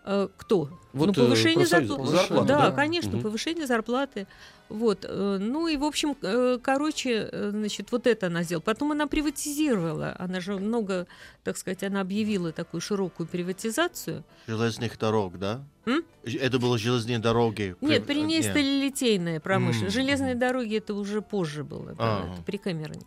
[0.08, 0.70] Э, Кто?
[0.94, 2.06] Вот, ну, повышение зарплаты.
[2.06, 2.72] Зарплаты, да, да?
[2.72, 3.22] конечно, Мгм.
[3.24, 4.28] повышение зарплаты.
[4.70, 5.04] Вот.
[5.04, 6.16] э, Ну и, в общем,
[6.62, 8.62] короче, значит, вот это она сделала.
[8.62, 10.16] Потом она приватизировала.
[10.20, 11.08] Она же много,
[11.44, 14.24] так сказать, она объявила такую широкую приватизацию.
[14.48, 15.64] Железных дорог, да?
[15.86, 16.04] М?
[16.24, 17.76] Это было железные дороги.
[17.82, 18.52] Нет, При- ней нет.
[18.52, 19.96] сталелитейная промышленность.
[19.96, 22.34] М, Железные дороги это уже позже было, это, Ага.
[22.34, 23.06] это при Кэмероне.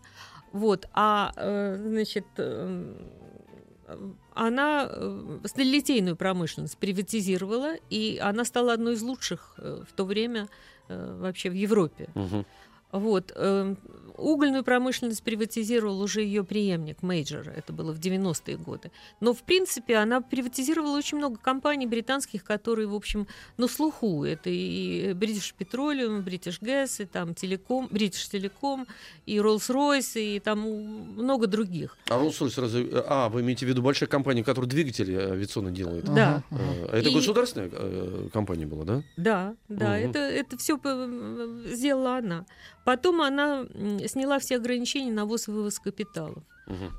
[0.53, 1.33] Вот, а
[1.87, 2.27] значит,
[4.39, 10.49] она э, сталелитейную промышленность приватизировала, и она стала одной из лучших э, в то время
[10.89, 12.09] э, вообще в Европе.
[12.15, 12.47] Мгм.
[12.93, 13.33] Вот.
[13.35, 13.75] э,
[14.19, 17.51] Угольную промышленность приватизировал уже ее преемник, Мейджор.
[17.51, 18.91] Это было в 90-е годы.
[19.21, 24.25] Но, в принципе, она приватизировала очень много компаний британских, которые, в общем, на слуху.
[24.25, 28.89] Это и British Petroleum, British Gas, и там Телеком, British Telecom,
[29.25, 31.97] и Rolls-Royce, и там много других.
[32.11, 32.89] А Rolls-Royce разве...
[33.07, 36.07] А, вы имеете в виду большая компания, которая двигатели авиационные делает?
[36.13, 36.43] Да.
[36.51, 39.03] Э, Это И- государственная э, компания была, да?
[39.17, 40.11] Да, да, Мгм.
[40.11, 40.77] это, это все
[41.73, 42.47] сделала она.
[42.89, 43.67] Потом она
[44.07, 46.43] сняла все ограничения на ввоз и вывоз капиталов.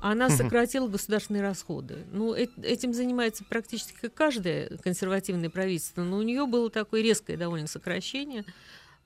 [0.00, 2.06] Она сократила государственные расходы.
[2.12, 7.66] Ну, э- этим занимается практически каждое консервативное правительство, но у нее было такое резкое довольно
[7.66, 8.44] сокращение.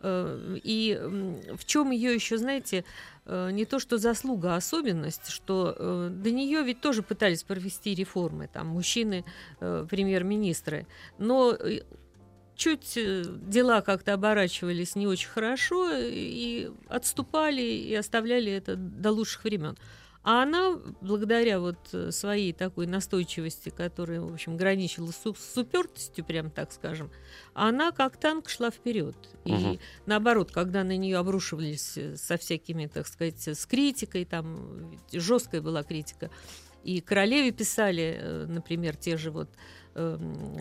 [0.00, 1.00] Э, И
[1.56, 2.84] в чем ее еще, знаете,
[3.24, 8.46] э, не то что заслуга, а особенность, что до нее ведь тоже пытались провести реформы,
[8.52, 9.24] там мужчины
[9.58, 11.56] премьер-министры, но
[12.56, 19.44] чуть э, дела как-то оборачивались не очень хорошо и отступали и оставляли это до лучших
[19.44, 19.76] времен.
[20.22, 26.24] А она, благодаря вот э, своей такой настойчивости, которая, в общем, граничила с, с упертостью,
[26.24, 27.10] прям так скажем,
[27.52, 29.16] она как танк шла вперед.
[29.44, 29.78] И Мгм.
[30.06, 35.82] наоборот, когда на нее обрушивались э, со всякими, так сказать, с критикой, там жесткая была
[35.82, 36.30] критика,
[36.84, 39.50] и королеве писали, например, те же вот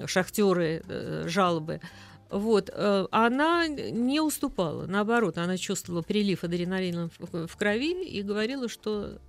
[0.06, 1.82] шахтеры э, жалобы.
[2.30, 9.20] Вот, э, она не уступала, наоборот, она чувствовала прилив адреналина в, крови и говорила, что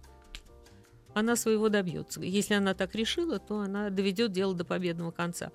[1.13, 2.21] она своего добьется.
[2.23, 5.53] Если она так решила, то она доведет дело до победного конца.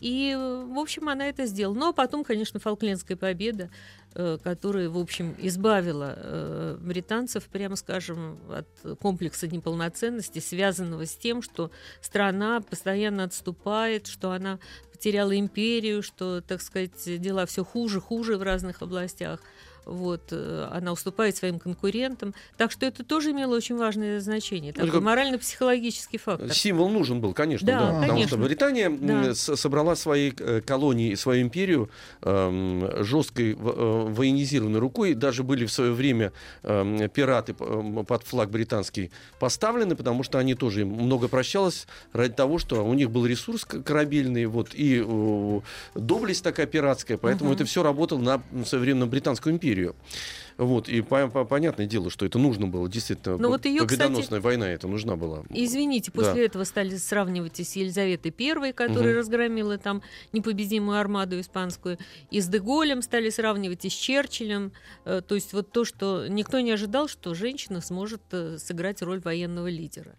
[0.00, 1.74] И, в общем, она это сделала.
[1.74, 3.70] Ну, а потом, конечно, Фолклендская победа,
[4.14, 11.70] которая, в общем, избавила э, британцев, прямо скажем, от комплекса неполноценности, связанного с тем, что
[12.00, 14.58] страна постоянно отступает, что она
[14.92, 19.40] потеряла империю, что, так сказать, дела все хуже, хуже в разных областях.
[19.88, 22.34] Вот, э, она уступает своим конкурентам.
[22.58, 24.74] Так что это тоже имело очень важное значение.
[24.76, 26.52] Ну, Такой морально-психологический фактор.
[26.52, 27.86] Символ нужен был, конечно, Да, да.
[27.94, 28.28] Потому конечно.
[28.28, 29.34] что Британия Да.
[29.34, 31.88] собрала свои э, колонии, свою империю
[32.20, 35.14] эм, жесткой э, военизированной рукой.
[35.14, 36.32] Даже были в свое время
[36.64, 42.34] эм, пираты эм, под флаг британский поставлены, потому что они тоже им много прощалось ради
[42.34, 45.60] того, что у них был ресурс корабельный, вот, и э,
[45.94, 47.56] доблесть такая пиратская, поэтому Мгм.
[47.56, 49.77] это все работало на современную Британскую империю.
[50.56, 54.40] Вот, и по- по- понятное дело, что это нужно было, действительно, Ну, вот кстати, победоносная
[54.40, 55.44] война это нужна была.
[55.50, 56.20] Извините, Да.
[56.20, 59.18] после этого стали сравнивать и с Елизаветой I, которая Мгм.
[59.18, 61.96] разгромила там непобедимую армаду испанскую,
[62.32, 64.72] и с Деголем стали сравнивать, и с Черчиллем.
[65.04, 69.20] Э, То есть вот то, что никто не ожидал, что женщина сможет э, сыграть роль
[69.20, 70.16] военного лидера.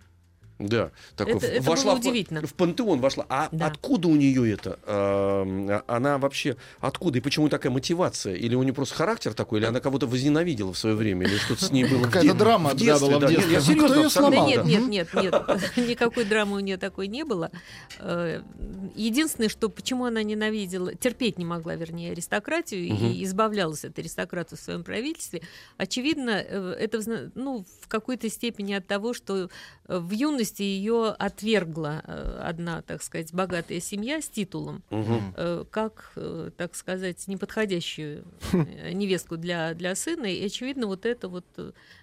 [0.59, 2.45] Да, так Это- в- это было вошла в, удивительно.
[2.45, 3.25] в пантеон вошла.
[3.29, 3.67] А Да.
[3.67, 4.77] откуда у нее это?
[4.83, 8.35] А, Она вообще откуда и почему такая мотивация?
[8.35, 11.63] Или у нее просто характер такой, или она кого-то возненавидела в свое время, или что-то
[11.65, 13.07] с ней было в Какая-то драма, в детстве?
[13.07, 13.53] была в детстве.
[13.53, 14.45] я Кто серьезно, абсолютно, сломал?
[14.49, 15.33] Да нет, нет, нет,
[15.77, 15.77] нет.
[15.89, 17.51] Никакой драмы у нее такой не было.
[17.99, 18.41] Э,
[18.95, 24.63] Единственное, что почему она ненавидела, терпеть не могла, вернее, аристократию и избавлялась от аристократов в
[24.63, 25.41] своем правительстве,
[25.77, 26.99] очевидно, э, это
[27.35, 29.49] ну, в какой-то степени от того, что
[29.87, 36.11] э, в юности ее отвергла э, одна, так сказать, богатая семья с титулом, э, как,
[36.15, 38.25] э, так сказать, неподходящую
[38.93, 40.25] невестку для, для сына.
[40.25, 41.45] И, очевидно, вот это вот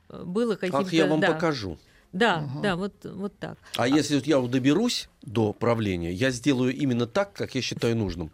[0.09, 0.85] было каким-то...
[0.85, 1.32] Как я вам да.
[1.32, 1.78] покажу.
[2.12, 3.59] Да, да, вот, вот так.
[3.76, 8.30] А если вот я доберусь до правления, я сделаю именно так, как я считаю нужным.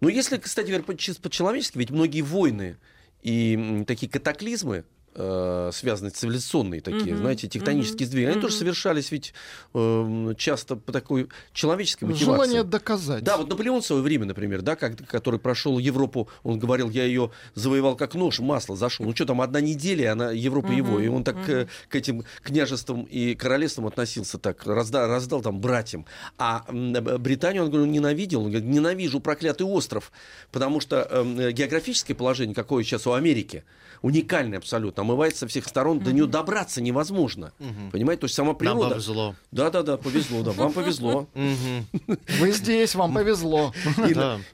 [0.00, 2.76] Ну, если, кстати говоря, по-человечески, ведь многие войны
[3.22, 4.84] и такие катаклизмы,
[5.14, 8.42] э, связанные цивилизационные такие, Мгм, знаете, тектонические мгм, сдвиги, они мгм.
[8.42, 9.34] тоже совершались ведь
[9.74, 12.24] э, часто по такой человеческой мотивации.
[12.24, 13.24] Желание доказать.
[13.24, 17.04] Да, вот Наполеон в свое время, например, да, как, который прошел Европу, он говорил, я
[17.04, 19.06] ее завоевал как нож, масло зашел.
[19.06, 21.00] Ну что там, одна неделя, она Европа Мгм, его.
[21.00, 21.50] И он так мгм.
[21.50, 26.06] э, к этим княжествам и королевствам относился так, раздал, раздал там братьям.
[26.38, 28.40] А э, Британию он говорит, ненавидел.
[28.40, 30.12] Он говорит, ненавижу проклятый остров,
[30.52, 33.64] потому что э, географическое положение, какое сейчас у Америки,
[34.02, 37.52] уникальное абсолютно, омывается со всех сторон, до нее добраться невозможно.
[37.92, 38.90] Понимаете, то есть сама Нам природа...
[38.90, 39.34] повезло.
[39.50, 41.26] Да-да-да, повезло, да, вам повезло.
[41.34, 43.72] Вы здесь, вам повезло.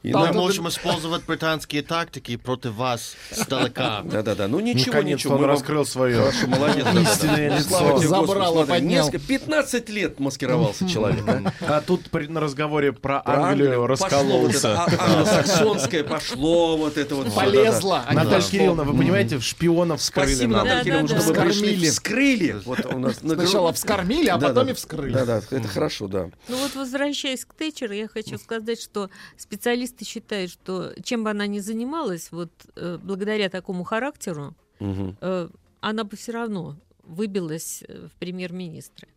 [0.02, 4.02] Мы можем использовать британские тактики против вас сдалека.
[4.04, 5.36] Да-да-да, ну ничего, ничего.
[5.36, 6.86] он раскрыл свое Хорошо, молодец.
[7.12, 7.98] истинное лицо.
[8.00, 9.04] смотри, поднял.
[9.04, 11.24] несколько- 15 лет маскировался человек.
[11.60, 11.80] а.
[11.80, 14.84] Тут при- на разговоре про Англию раскололся.
[14.84, 17.26] а- англосаксонское, пошло вот это вот.
[17.26, 17.34] не
[18.14, 18.42] Наталья.
[18.42, 20.66] Кирилловна, вы понимаете, шпионов вскрыли Спасибо, нам.
[20.66, 21.20] Да, да, что вы да.
[21.20, 21.86] Вскормили.
[21.88, 22.56] Вскрыли.
[22.64, 24.70] Вот у нас Сначала вскормили, а Да, потом да.
[24.72, 25.12] и вскрыли.
[25.12, 26.30] Да, да, это хорошо, да.
[26.48, 31.46] Ну вот возвращаясь к Тэтчер, я хочу сказать, что специалисты считают, что чем бы она
[31.46, 35.48] ни занималась, вот э, благодаря такому характеру, э,
[35.80, 39.08] она бы все равно выбилась э, в премьер-министры.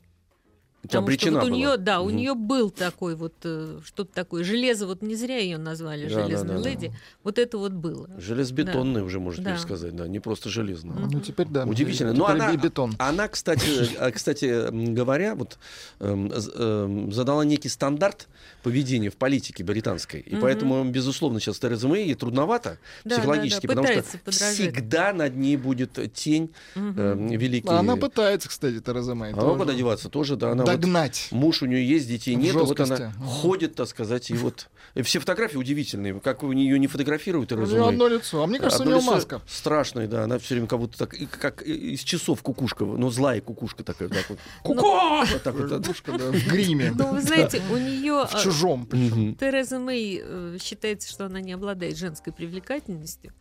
[0.82, 2.16] Потому что обречена вот у нее, да, у Мгм.
[2.16, 6.24] нее был такой вот э, что-то такое железо, вот не зря ее назвали Да, да,
[6.26, 6.70] железной да, да.
[6.70, 6.94] леди.
[7.24, 8.10] Вот это вот было.
[8.18, 9.58] Железобетонная уже, можно Да.
[9.58, 10.96] сказать, да, не просто железная.
[10.98, 11.66] Ну, теперь да.
[11.66, 12.12] Удивительно.
[12.14, 12.96] Теперь Но она, бетон.
[12.98, 13.66] она, кстати,
[14.00, 15.58] э, кстати говоря, вот
[16.00, 18.30] эм, эм, задала некий стандарт
[18.64, 20.22] поведения в политике британской.
[20.22, 24.54] И поэтому, безусловно, сейчас Тереза Мэй ей трудновато Да, психологически, да, да, потому что подражать.
[24.56, 27.68] всегда над ней будет тень э, великий.
[27.68, 29.34] А Она пытается, кстати, Тереза Мэй.
[29.34, 29.60] А тоже.
[29.60, 31.28] куда деваться тоже, да, она вот- Догнать.
[31.32, 33.04] Муж у нее есть, детей нет, вот жесткости.
[33.04, 37.52] она ходит, так сказать, и вот и все фотографии удивительные, как у нее не фотографируют
[37.52, 37.90] У Терезу нее Мэй.
[37.94, 38.42] одно лицо.
[38.44, 39.42] А мне кажется, у Одно нее лицо маска.
[39.48, 40.24] Страшное, да.
[40.24, 44.10] Она все время как будто так, и как из часов кукушка, но злая кукушка такая,
[44.10, 44.40] так вот.
[44.66, 44.88] Ну, Куку!
[45.32, 45.70] Вот так вот.
[45.70, 46.92] Кукушка, да, в гриме.
[46.96, 48.88] Ну, вы знаете, у нее В чужом.
[48.92, 49.36] Мгм.
[49.36, 53.34] Тереза Мэй э, считается, что она не обладает женской привлекательностью.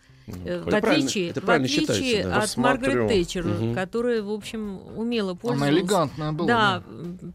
[0.45, 2.43] Э, В Это отличие, это в отличие да.
[2.43, 3.09] от Маргарет.
[3.09, 3.75] Тэтчер, Мгм.
[3.75, 5.71] которая, в общем, умело пользовалась.
[5.71, 6.47] Она элегантная была.
[6.47, 6.83] Да,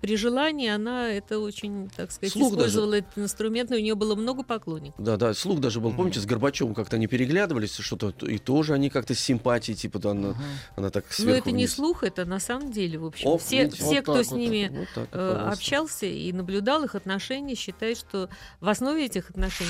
[0.01, 2.67] при желании она это очень, так сказать, Слух даже.
[2.69, 5.03] использовала этот инструмент, и у нее было много поклонников.
[5.03, 8.89] Да, да, слух даже был, помните, с Горбачевым как-то они переглядывались, что-то, и тоже они
[8.89, 10.36] как-то с симпатией, типа, да, она,
[10.75, 11.73] она так Но сверху это не вниз.
[11.75, 13.27] слух, это на самом деле, в общем.
[13.29, 14.38] О, все, видите, все вот кто с вот.
[14.39, 18.29] ними Вот так, э, общался и наблюдал их отношения, считает, что
[18.62, 19.69] в основе этих отношений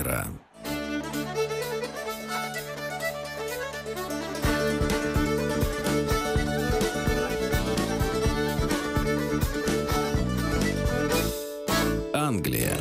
[0.00, 0.26] мира.
[12.12, 12.76] Англия.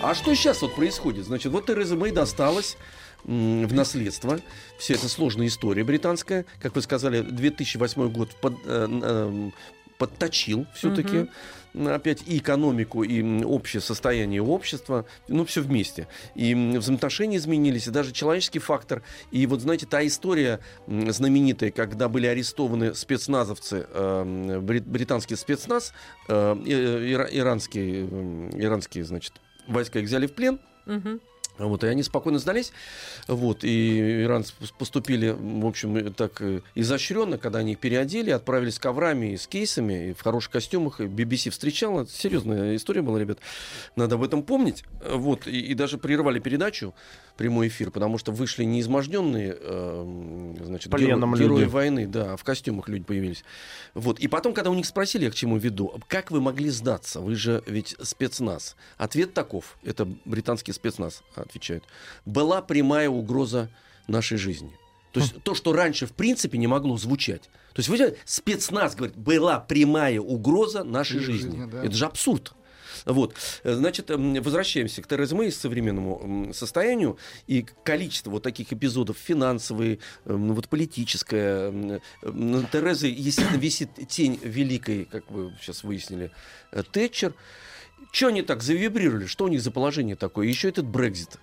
[0.00, 1.26] А что сейчас вот происходит?
[1.26, 2.76] Значит, вот Тереза Мэй досталась
[3.24, 4.38] в наследство.
[4.78, 6.46] Вся эта сложная история британская.
[6.62, 9.52] Как вы сказали, 2008 год под, э, эм,
[9.98, 11.28] подточил все-таки
[11.74, 16.08] опять и экономику, и общее состояние общества, ну, все вместе.
[16.34, 19.02] И взаимоотношения изменились, и даже человеческий фактор.
[19.30, 25.92] И вот, знаете, та история знаменитая, когда были арестованы спецназовцы, э, брит- британский спецназ,
[26.28, 26.32] э,
[26.64, 28.06] ира- иранские,
[28.54, 29.34] иранские, значит,
[29.66, 31.20] войска их взяли в плен, Мгм.
[31.58, 32.72] Вот, и они спокойно сдались.
[33.26, 38.76] Вот, и иранцы пос- поступили, в общем, так э, изощренно, когда они их переодели, отправились
[38.76, 41.00] с коврами и с кейсами, и в хороших костюмах.
[41.00, 42.06] И BBC встречала.
[42.06, 43.38] Серьезная история была, ребят.
[43.96, 44.84] Надо об этом помнить.
[45.04, 46.94] Вот, и, и даже прервали передачу,
[47.38, 51.68] прямой эфир, потому что вышли не изможденные, э, значит, Пленом геро- герои люди.
[51.70, 53.44] войны, да, а в костюмах люди появились.
[53.94, 54.18] Вот.
[54.20, 57.20] И потом, когда у них спросили, я к чему веду, как вы могли сдаться?
[57.20, 58.76] Вы же ведь спецназ.
[58.98, 61.84] Ответ таков, это британский спецназ отвечает.
[62.26, 63.70] Была прямая угроза
[64.08, 64.72] нашей жизни.
[65.12, 67.42] То есть то, что раньше в принципе не могло звучать.
[67.72, 71.70] То есть вы знаете, спецназ говорит, была прямая угроза нашей Жизни, жизни.
[71.70, 71.84] да.
[71.84, 72.52] Это же абсурд.
[73.04, 73.34] Вот.
[73.64, 77.18] Э, Значит, эм, возвращаемся к Терез Мэй, современному состоянию.
[77.46, 81.68] И количество вот таких эпизодов финансовые, эм, вот политическое.
[81.68, 86.30] м, э, На Терезы, естественно, висит тень великой, как вы сейчас выяснили,
[86.72, 87.34] э, Тэтчер.
[88.12, 89.26] Что они так завибрировали?
[89.26, 90.46] Что у них за положение такое?
[90.46, 91.38] Еще этот Брекзит.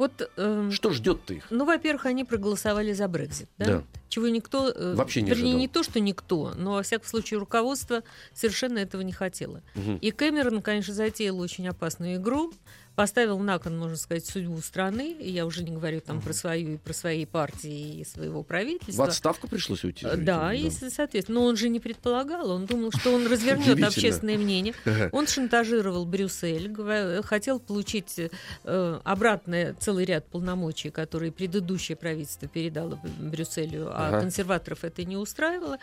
[0.00, 1.44] Вот, эм, Что ждет-то их?
[1.50, 3.66] ну, во-первых, они проголосовали за Брекзит, да?
[3.66, 3.82] Да.
[4.08, 5.60] Чего никто, э, Вообще не вернее, ожидал.
[5.60, 9.60] не то, что никто, но во всяком случае руководство совершенно этого не хотело.
[9.74, 9.96] Мгм.
[9.98, 12.50] И Кэмерон, конечно, затеял очень опасную игру,
[12.96, 15.12] поставил на кон, можно сказать, судьбу страны.
[15.18, 18.46] И я уже не говорю там про свою и про свои партии и своего В
[18.46, 19.06] правительства.
[19.06, 20.04] отставку пришлось уйти?
[20.06, 24.36] Э, Да, и, соответственно, но он же не предполагал, он думал, что он развернет общественное
[24.36, 24.74] мнение.
[25.12, 28.20] Он шантажировал Брюссель, говоря- хотел получить
[28.64, 34.20] э, обратно целый ряд полномочий, которые предыдущее правительство передало Брюсселю, а Ага.
[34.20, 35.78] консерваторов это не устраивало.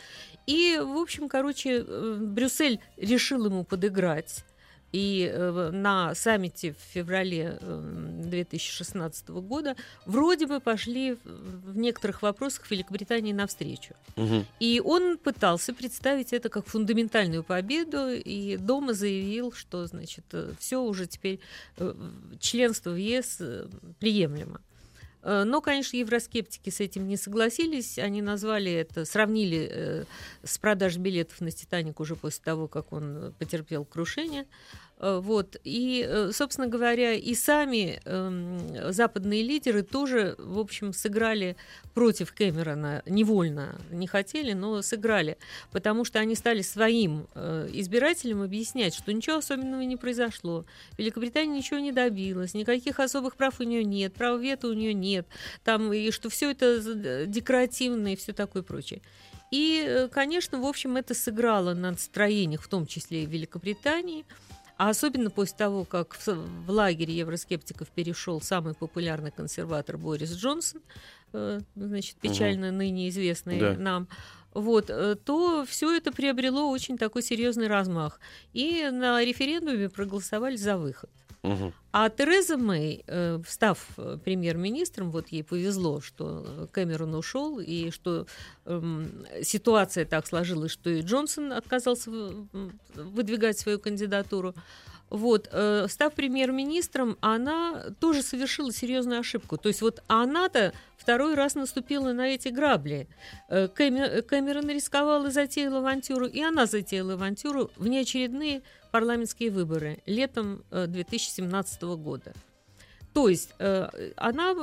[0.45, 4.43] И, в общем, короче, э, Брюссель решил ему подыграть.
[4.93, 9.75] И э, на саммите в феврале э, 2016 года
[10.05, 13.93] вроде бы пошли в- некоторых вопросах Великобритании навстречу.
[14.15, 14.45] Мгм.
[14.59, 20.23] И он пытался представить это как фундаментальную победу, и дома заявил, что, значит,
[20.57, 21.39] все уже теперь
[21.77, 21.93] э,
[22.39, 23.67] членство в ЕС э,
[23.99, 24.61] приемлемо.
[25.23, 27.97] Э, Но, конечно, евроскептики с этим не согласились.
[27.97, 30.03] Они назвали это, сравнили э,
[30.43, 34.45] с продаж билетов на «Титаник» уже после того, как он э, потерпел крушение.
[34.99, 35.57] Э, Вот.
[35.63, 41.55] И, э, собственно говоря, и сами эм, западные лидеры тоже, в общем, сыграли
[41.93, 43.79] против Кэмерона невольно.
[43.91, 45.37] Не хотели, но сыграли.
[45.71, 50.65] Потому что они стали своим э, избирателям объяснять, что ничего особенного не произошло.
[50.97, 55.27] Великобритания ничего не добилась, никаких особых прав у нее нет, права вето у нее нет.
[55.63, 59.01] Там, и что все это декоративно и все такое прочее.
[59.51, 64.25] И, конечно, в общем, это сыграло на настроениях, в том числе и Великобритании.
[64.77, 70.81] А особенно после того, как в, в лагере евроскептиков перешел самый популярный консерватор Борис Джонсон,
[71.33, 73.73] э, значит, печально ныне известный Да.
[73.73, 74.07] нам,
[74.53, 78.19] вот, э, то все это приобрело очень такой серьезный размах.
[78.53, 81.09] И на референдуме проголосовали за выход.
[81.91, 87.89] А Тереза Мэй, э, став э, премьер-министром, вот ей повезло, что э, Кэмерон ушел, и
[87.91, 88.27] что
[88.65, 92.11] эм, ситуация так сложилась, что и Джонсон отказался
[92.93, 94.53] выдвигать свою кандидатуру.
[95.09, 99.57] Вот, э, став премьер-министром, она тоже совершила серьезную ошибку.
[99.57, 103.07] То есть вот она-то второй раз наступила на эти грабли.
[103.47, 109.99] Э, Кэме- Кэмерон рисковал и затеял авантюру, и она затеяла авантюру в неочередные парламентские выборы
[110.05, 112.33] летом э, 2017 года.
[113.13, 114.53] То есть э, она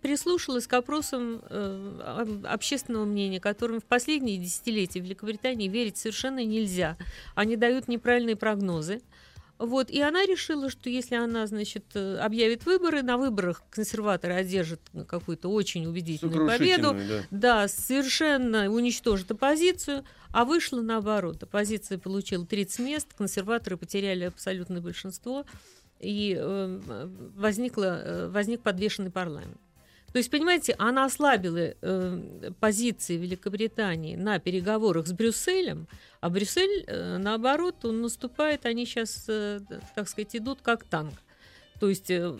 [0.00, 6.44] прислушалась к опросам э, об- общественного мнения, которым в последние десятилетия в Великобритании верить совершенно
[6.44, 6.96] нельзя.
[7.34, 9.02] Они дают неправильные прогнозы.
[9.62, 14.80] Вот, и она решила, что если она, значит, э, объявит выборы, на выборах консерваторы одержат
[15.06, 17.22] какую-то очень убедительную победу, да.
[17.30, 21.44] да, совершенно уничтожит оппозицию, а вышло наоборот.
[21.44, 25.46] Оппозиция получила 30 мест, консерваторы потеряли абсолютное большинство,
[26.00, 29.60] и э, возникло, э, возник подвешенный парламент.
[30.12, 35.88] То есть, понимаете, она ослабила э, позиции Великобритании на переговорах с Брюсселем,
[36.20, 39.60] а Брюссель, э, наоборот, он наступает, они сейчас, э,
[39.94, 41.14] так сказать, идут как танк.
[41.80, 42.36] То есть э,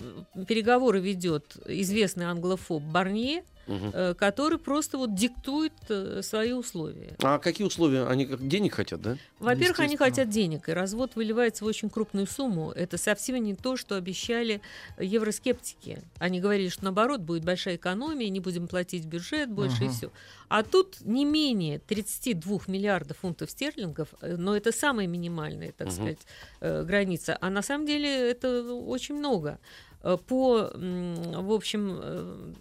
[0.46, 7.14] переговоры ведет известный англофоб Барнье, Э, который просто вот диктует э, свои условия.
[7.22, 8.06] А какие условия?
[8.06, 9.16] Они как денег хотят, да?
[9.38, 12.72] Во-первых, они хотят денег, и развод выливается в очень крупную сумму.
[12.72, 14.60] Это совсем не то, что обещали
[14.98, 16.02] евроскептики.
[16.18, 19.94] Они говорили, что наоборот будет большая экономия, не будем платить бюджет больше и Ага.
[19.96, 20.10] все.
[20.48, 25.94] А тут не менее 32 миллиардов фунтов стерлингов, э, но это самая минимальная, так Мгм.
[25.96, 26.18] сказать,
[26.60, 27.38] граница.
[27.40, 29.60] А на самом деле это очень много.
[30.02, 32.54] По, в общем,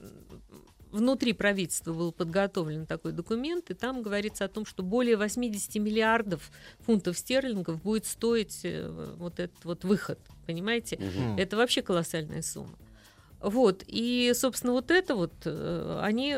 [0.92, 6.52] внутри правительства был подготовлен такой документ, и там говорится о том, что более 80 миллиардов
[6.80, 10.98] фунтов стерлингов будет стоить э, вот этот вот выход, понимаете?
[10.98, 11.38] Мгм.
[11.38, 12.78] Это вообще колоссальная сумма.
[13.42, 16.38] Вот, и, собственно, вот это вот, э, они,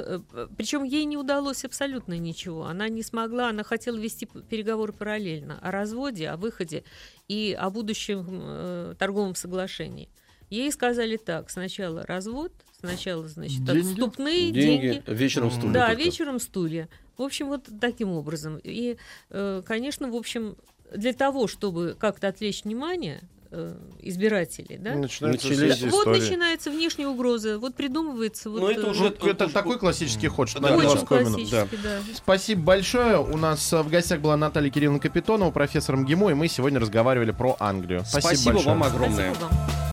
[0.56, 2.66] причем ей не удалось абсолютно ничего.
[2.66, 6.86] Она не смогла, она хотела вести переговоры параллельно о разводе, о выходе
[7.28, 10.08] и о будущем э, торговом соглашении.
[10.50, 13.80] Ей сказали так, сначала развод, сначала, значит, Деньги?
[13.92, 15.04] отступные Деньги, деньги.
[15.08, 15.74] вечером студию.
[15.74, 16.02] Да, только.
[16.04, 16.90] вечером стулья.
[17.18, 18.60] В общем, вот таким образом.
[18.64, 18.98] И,
[19.30, 20.56] э, конечно, в общем,
[20.96, 23.22] для того, чтобы как-то отвлечь внимание
[23.56, 26.20] э, избирателей, да, Начались эти вот истории.
[26.22, 28.62] начинается внешняя угроза, вот придумывается вот.
[28.62, 32.00] Ну, это э, уже- Ну, это такой классический ход, что надо очень классический, да.
[32.16, 33.20] Спасибо большое.
[33.20, 37.56] У нас в гостях была Наталья Кирилловна Капитонова, профессор МГИМО, и мы сегодня разговаривали про
[37.60, 38.00] Англию.
[38.00, 38.76] Спасибо, Спасибо большое.
[38.76, 39.34] вам огромное.
[39.36, 39.93] Спасибо вам.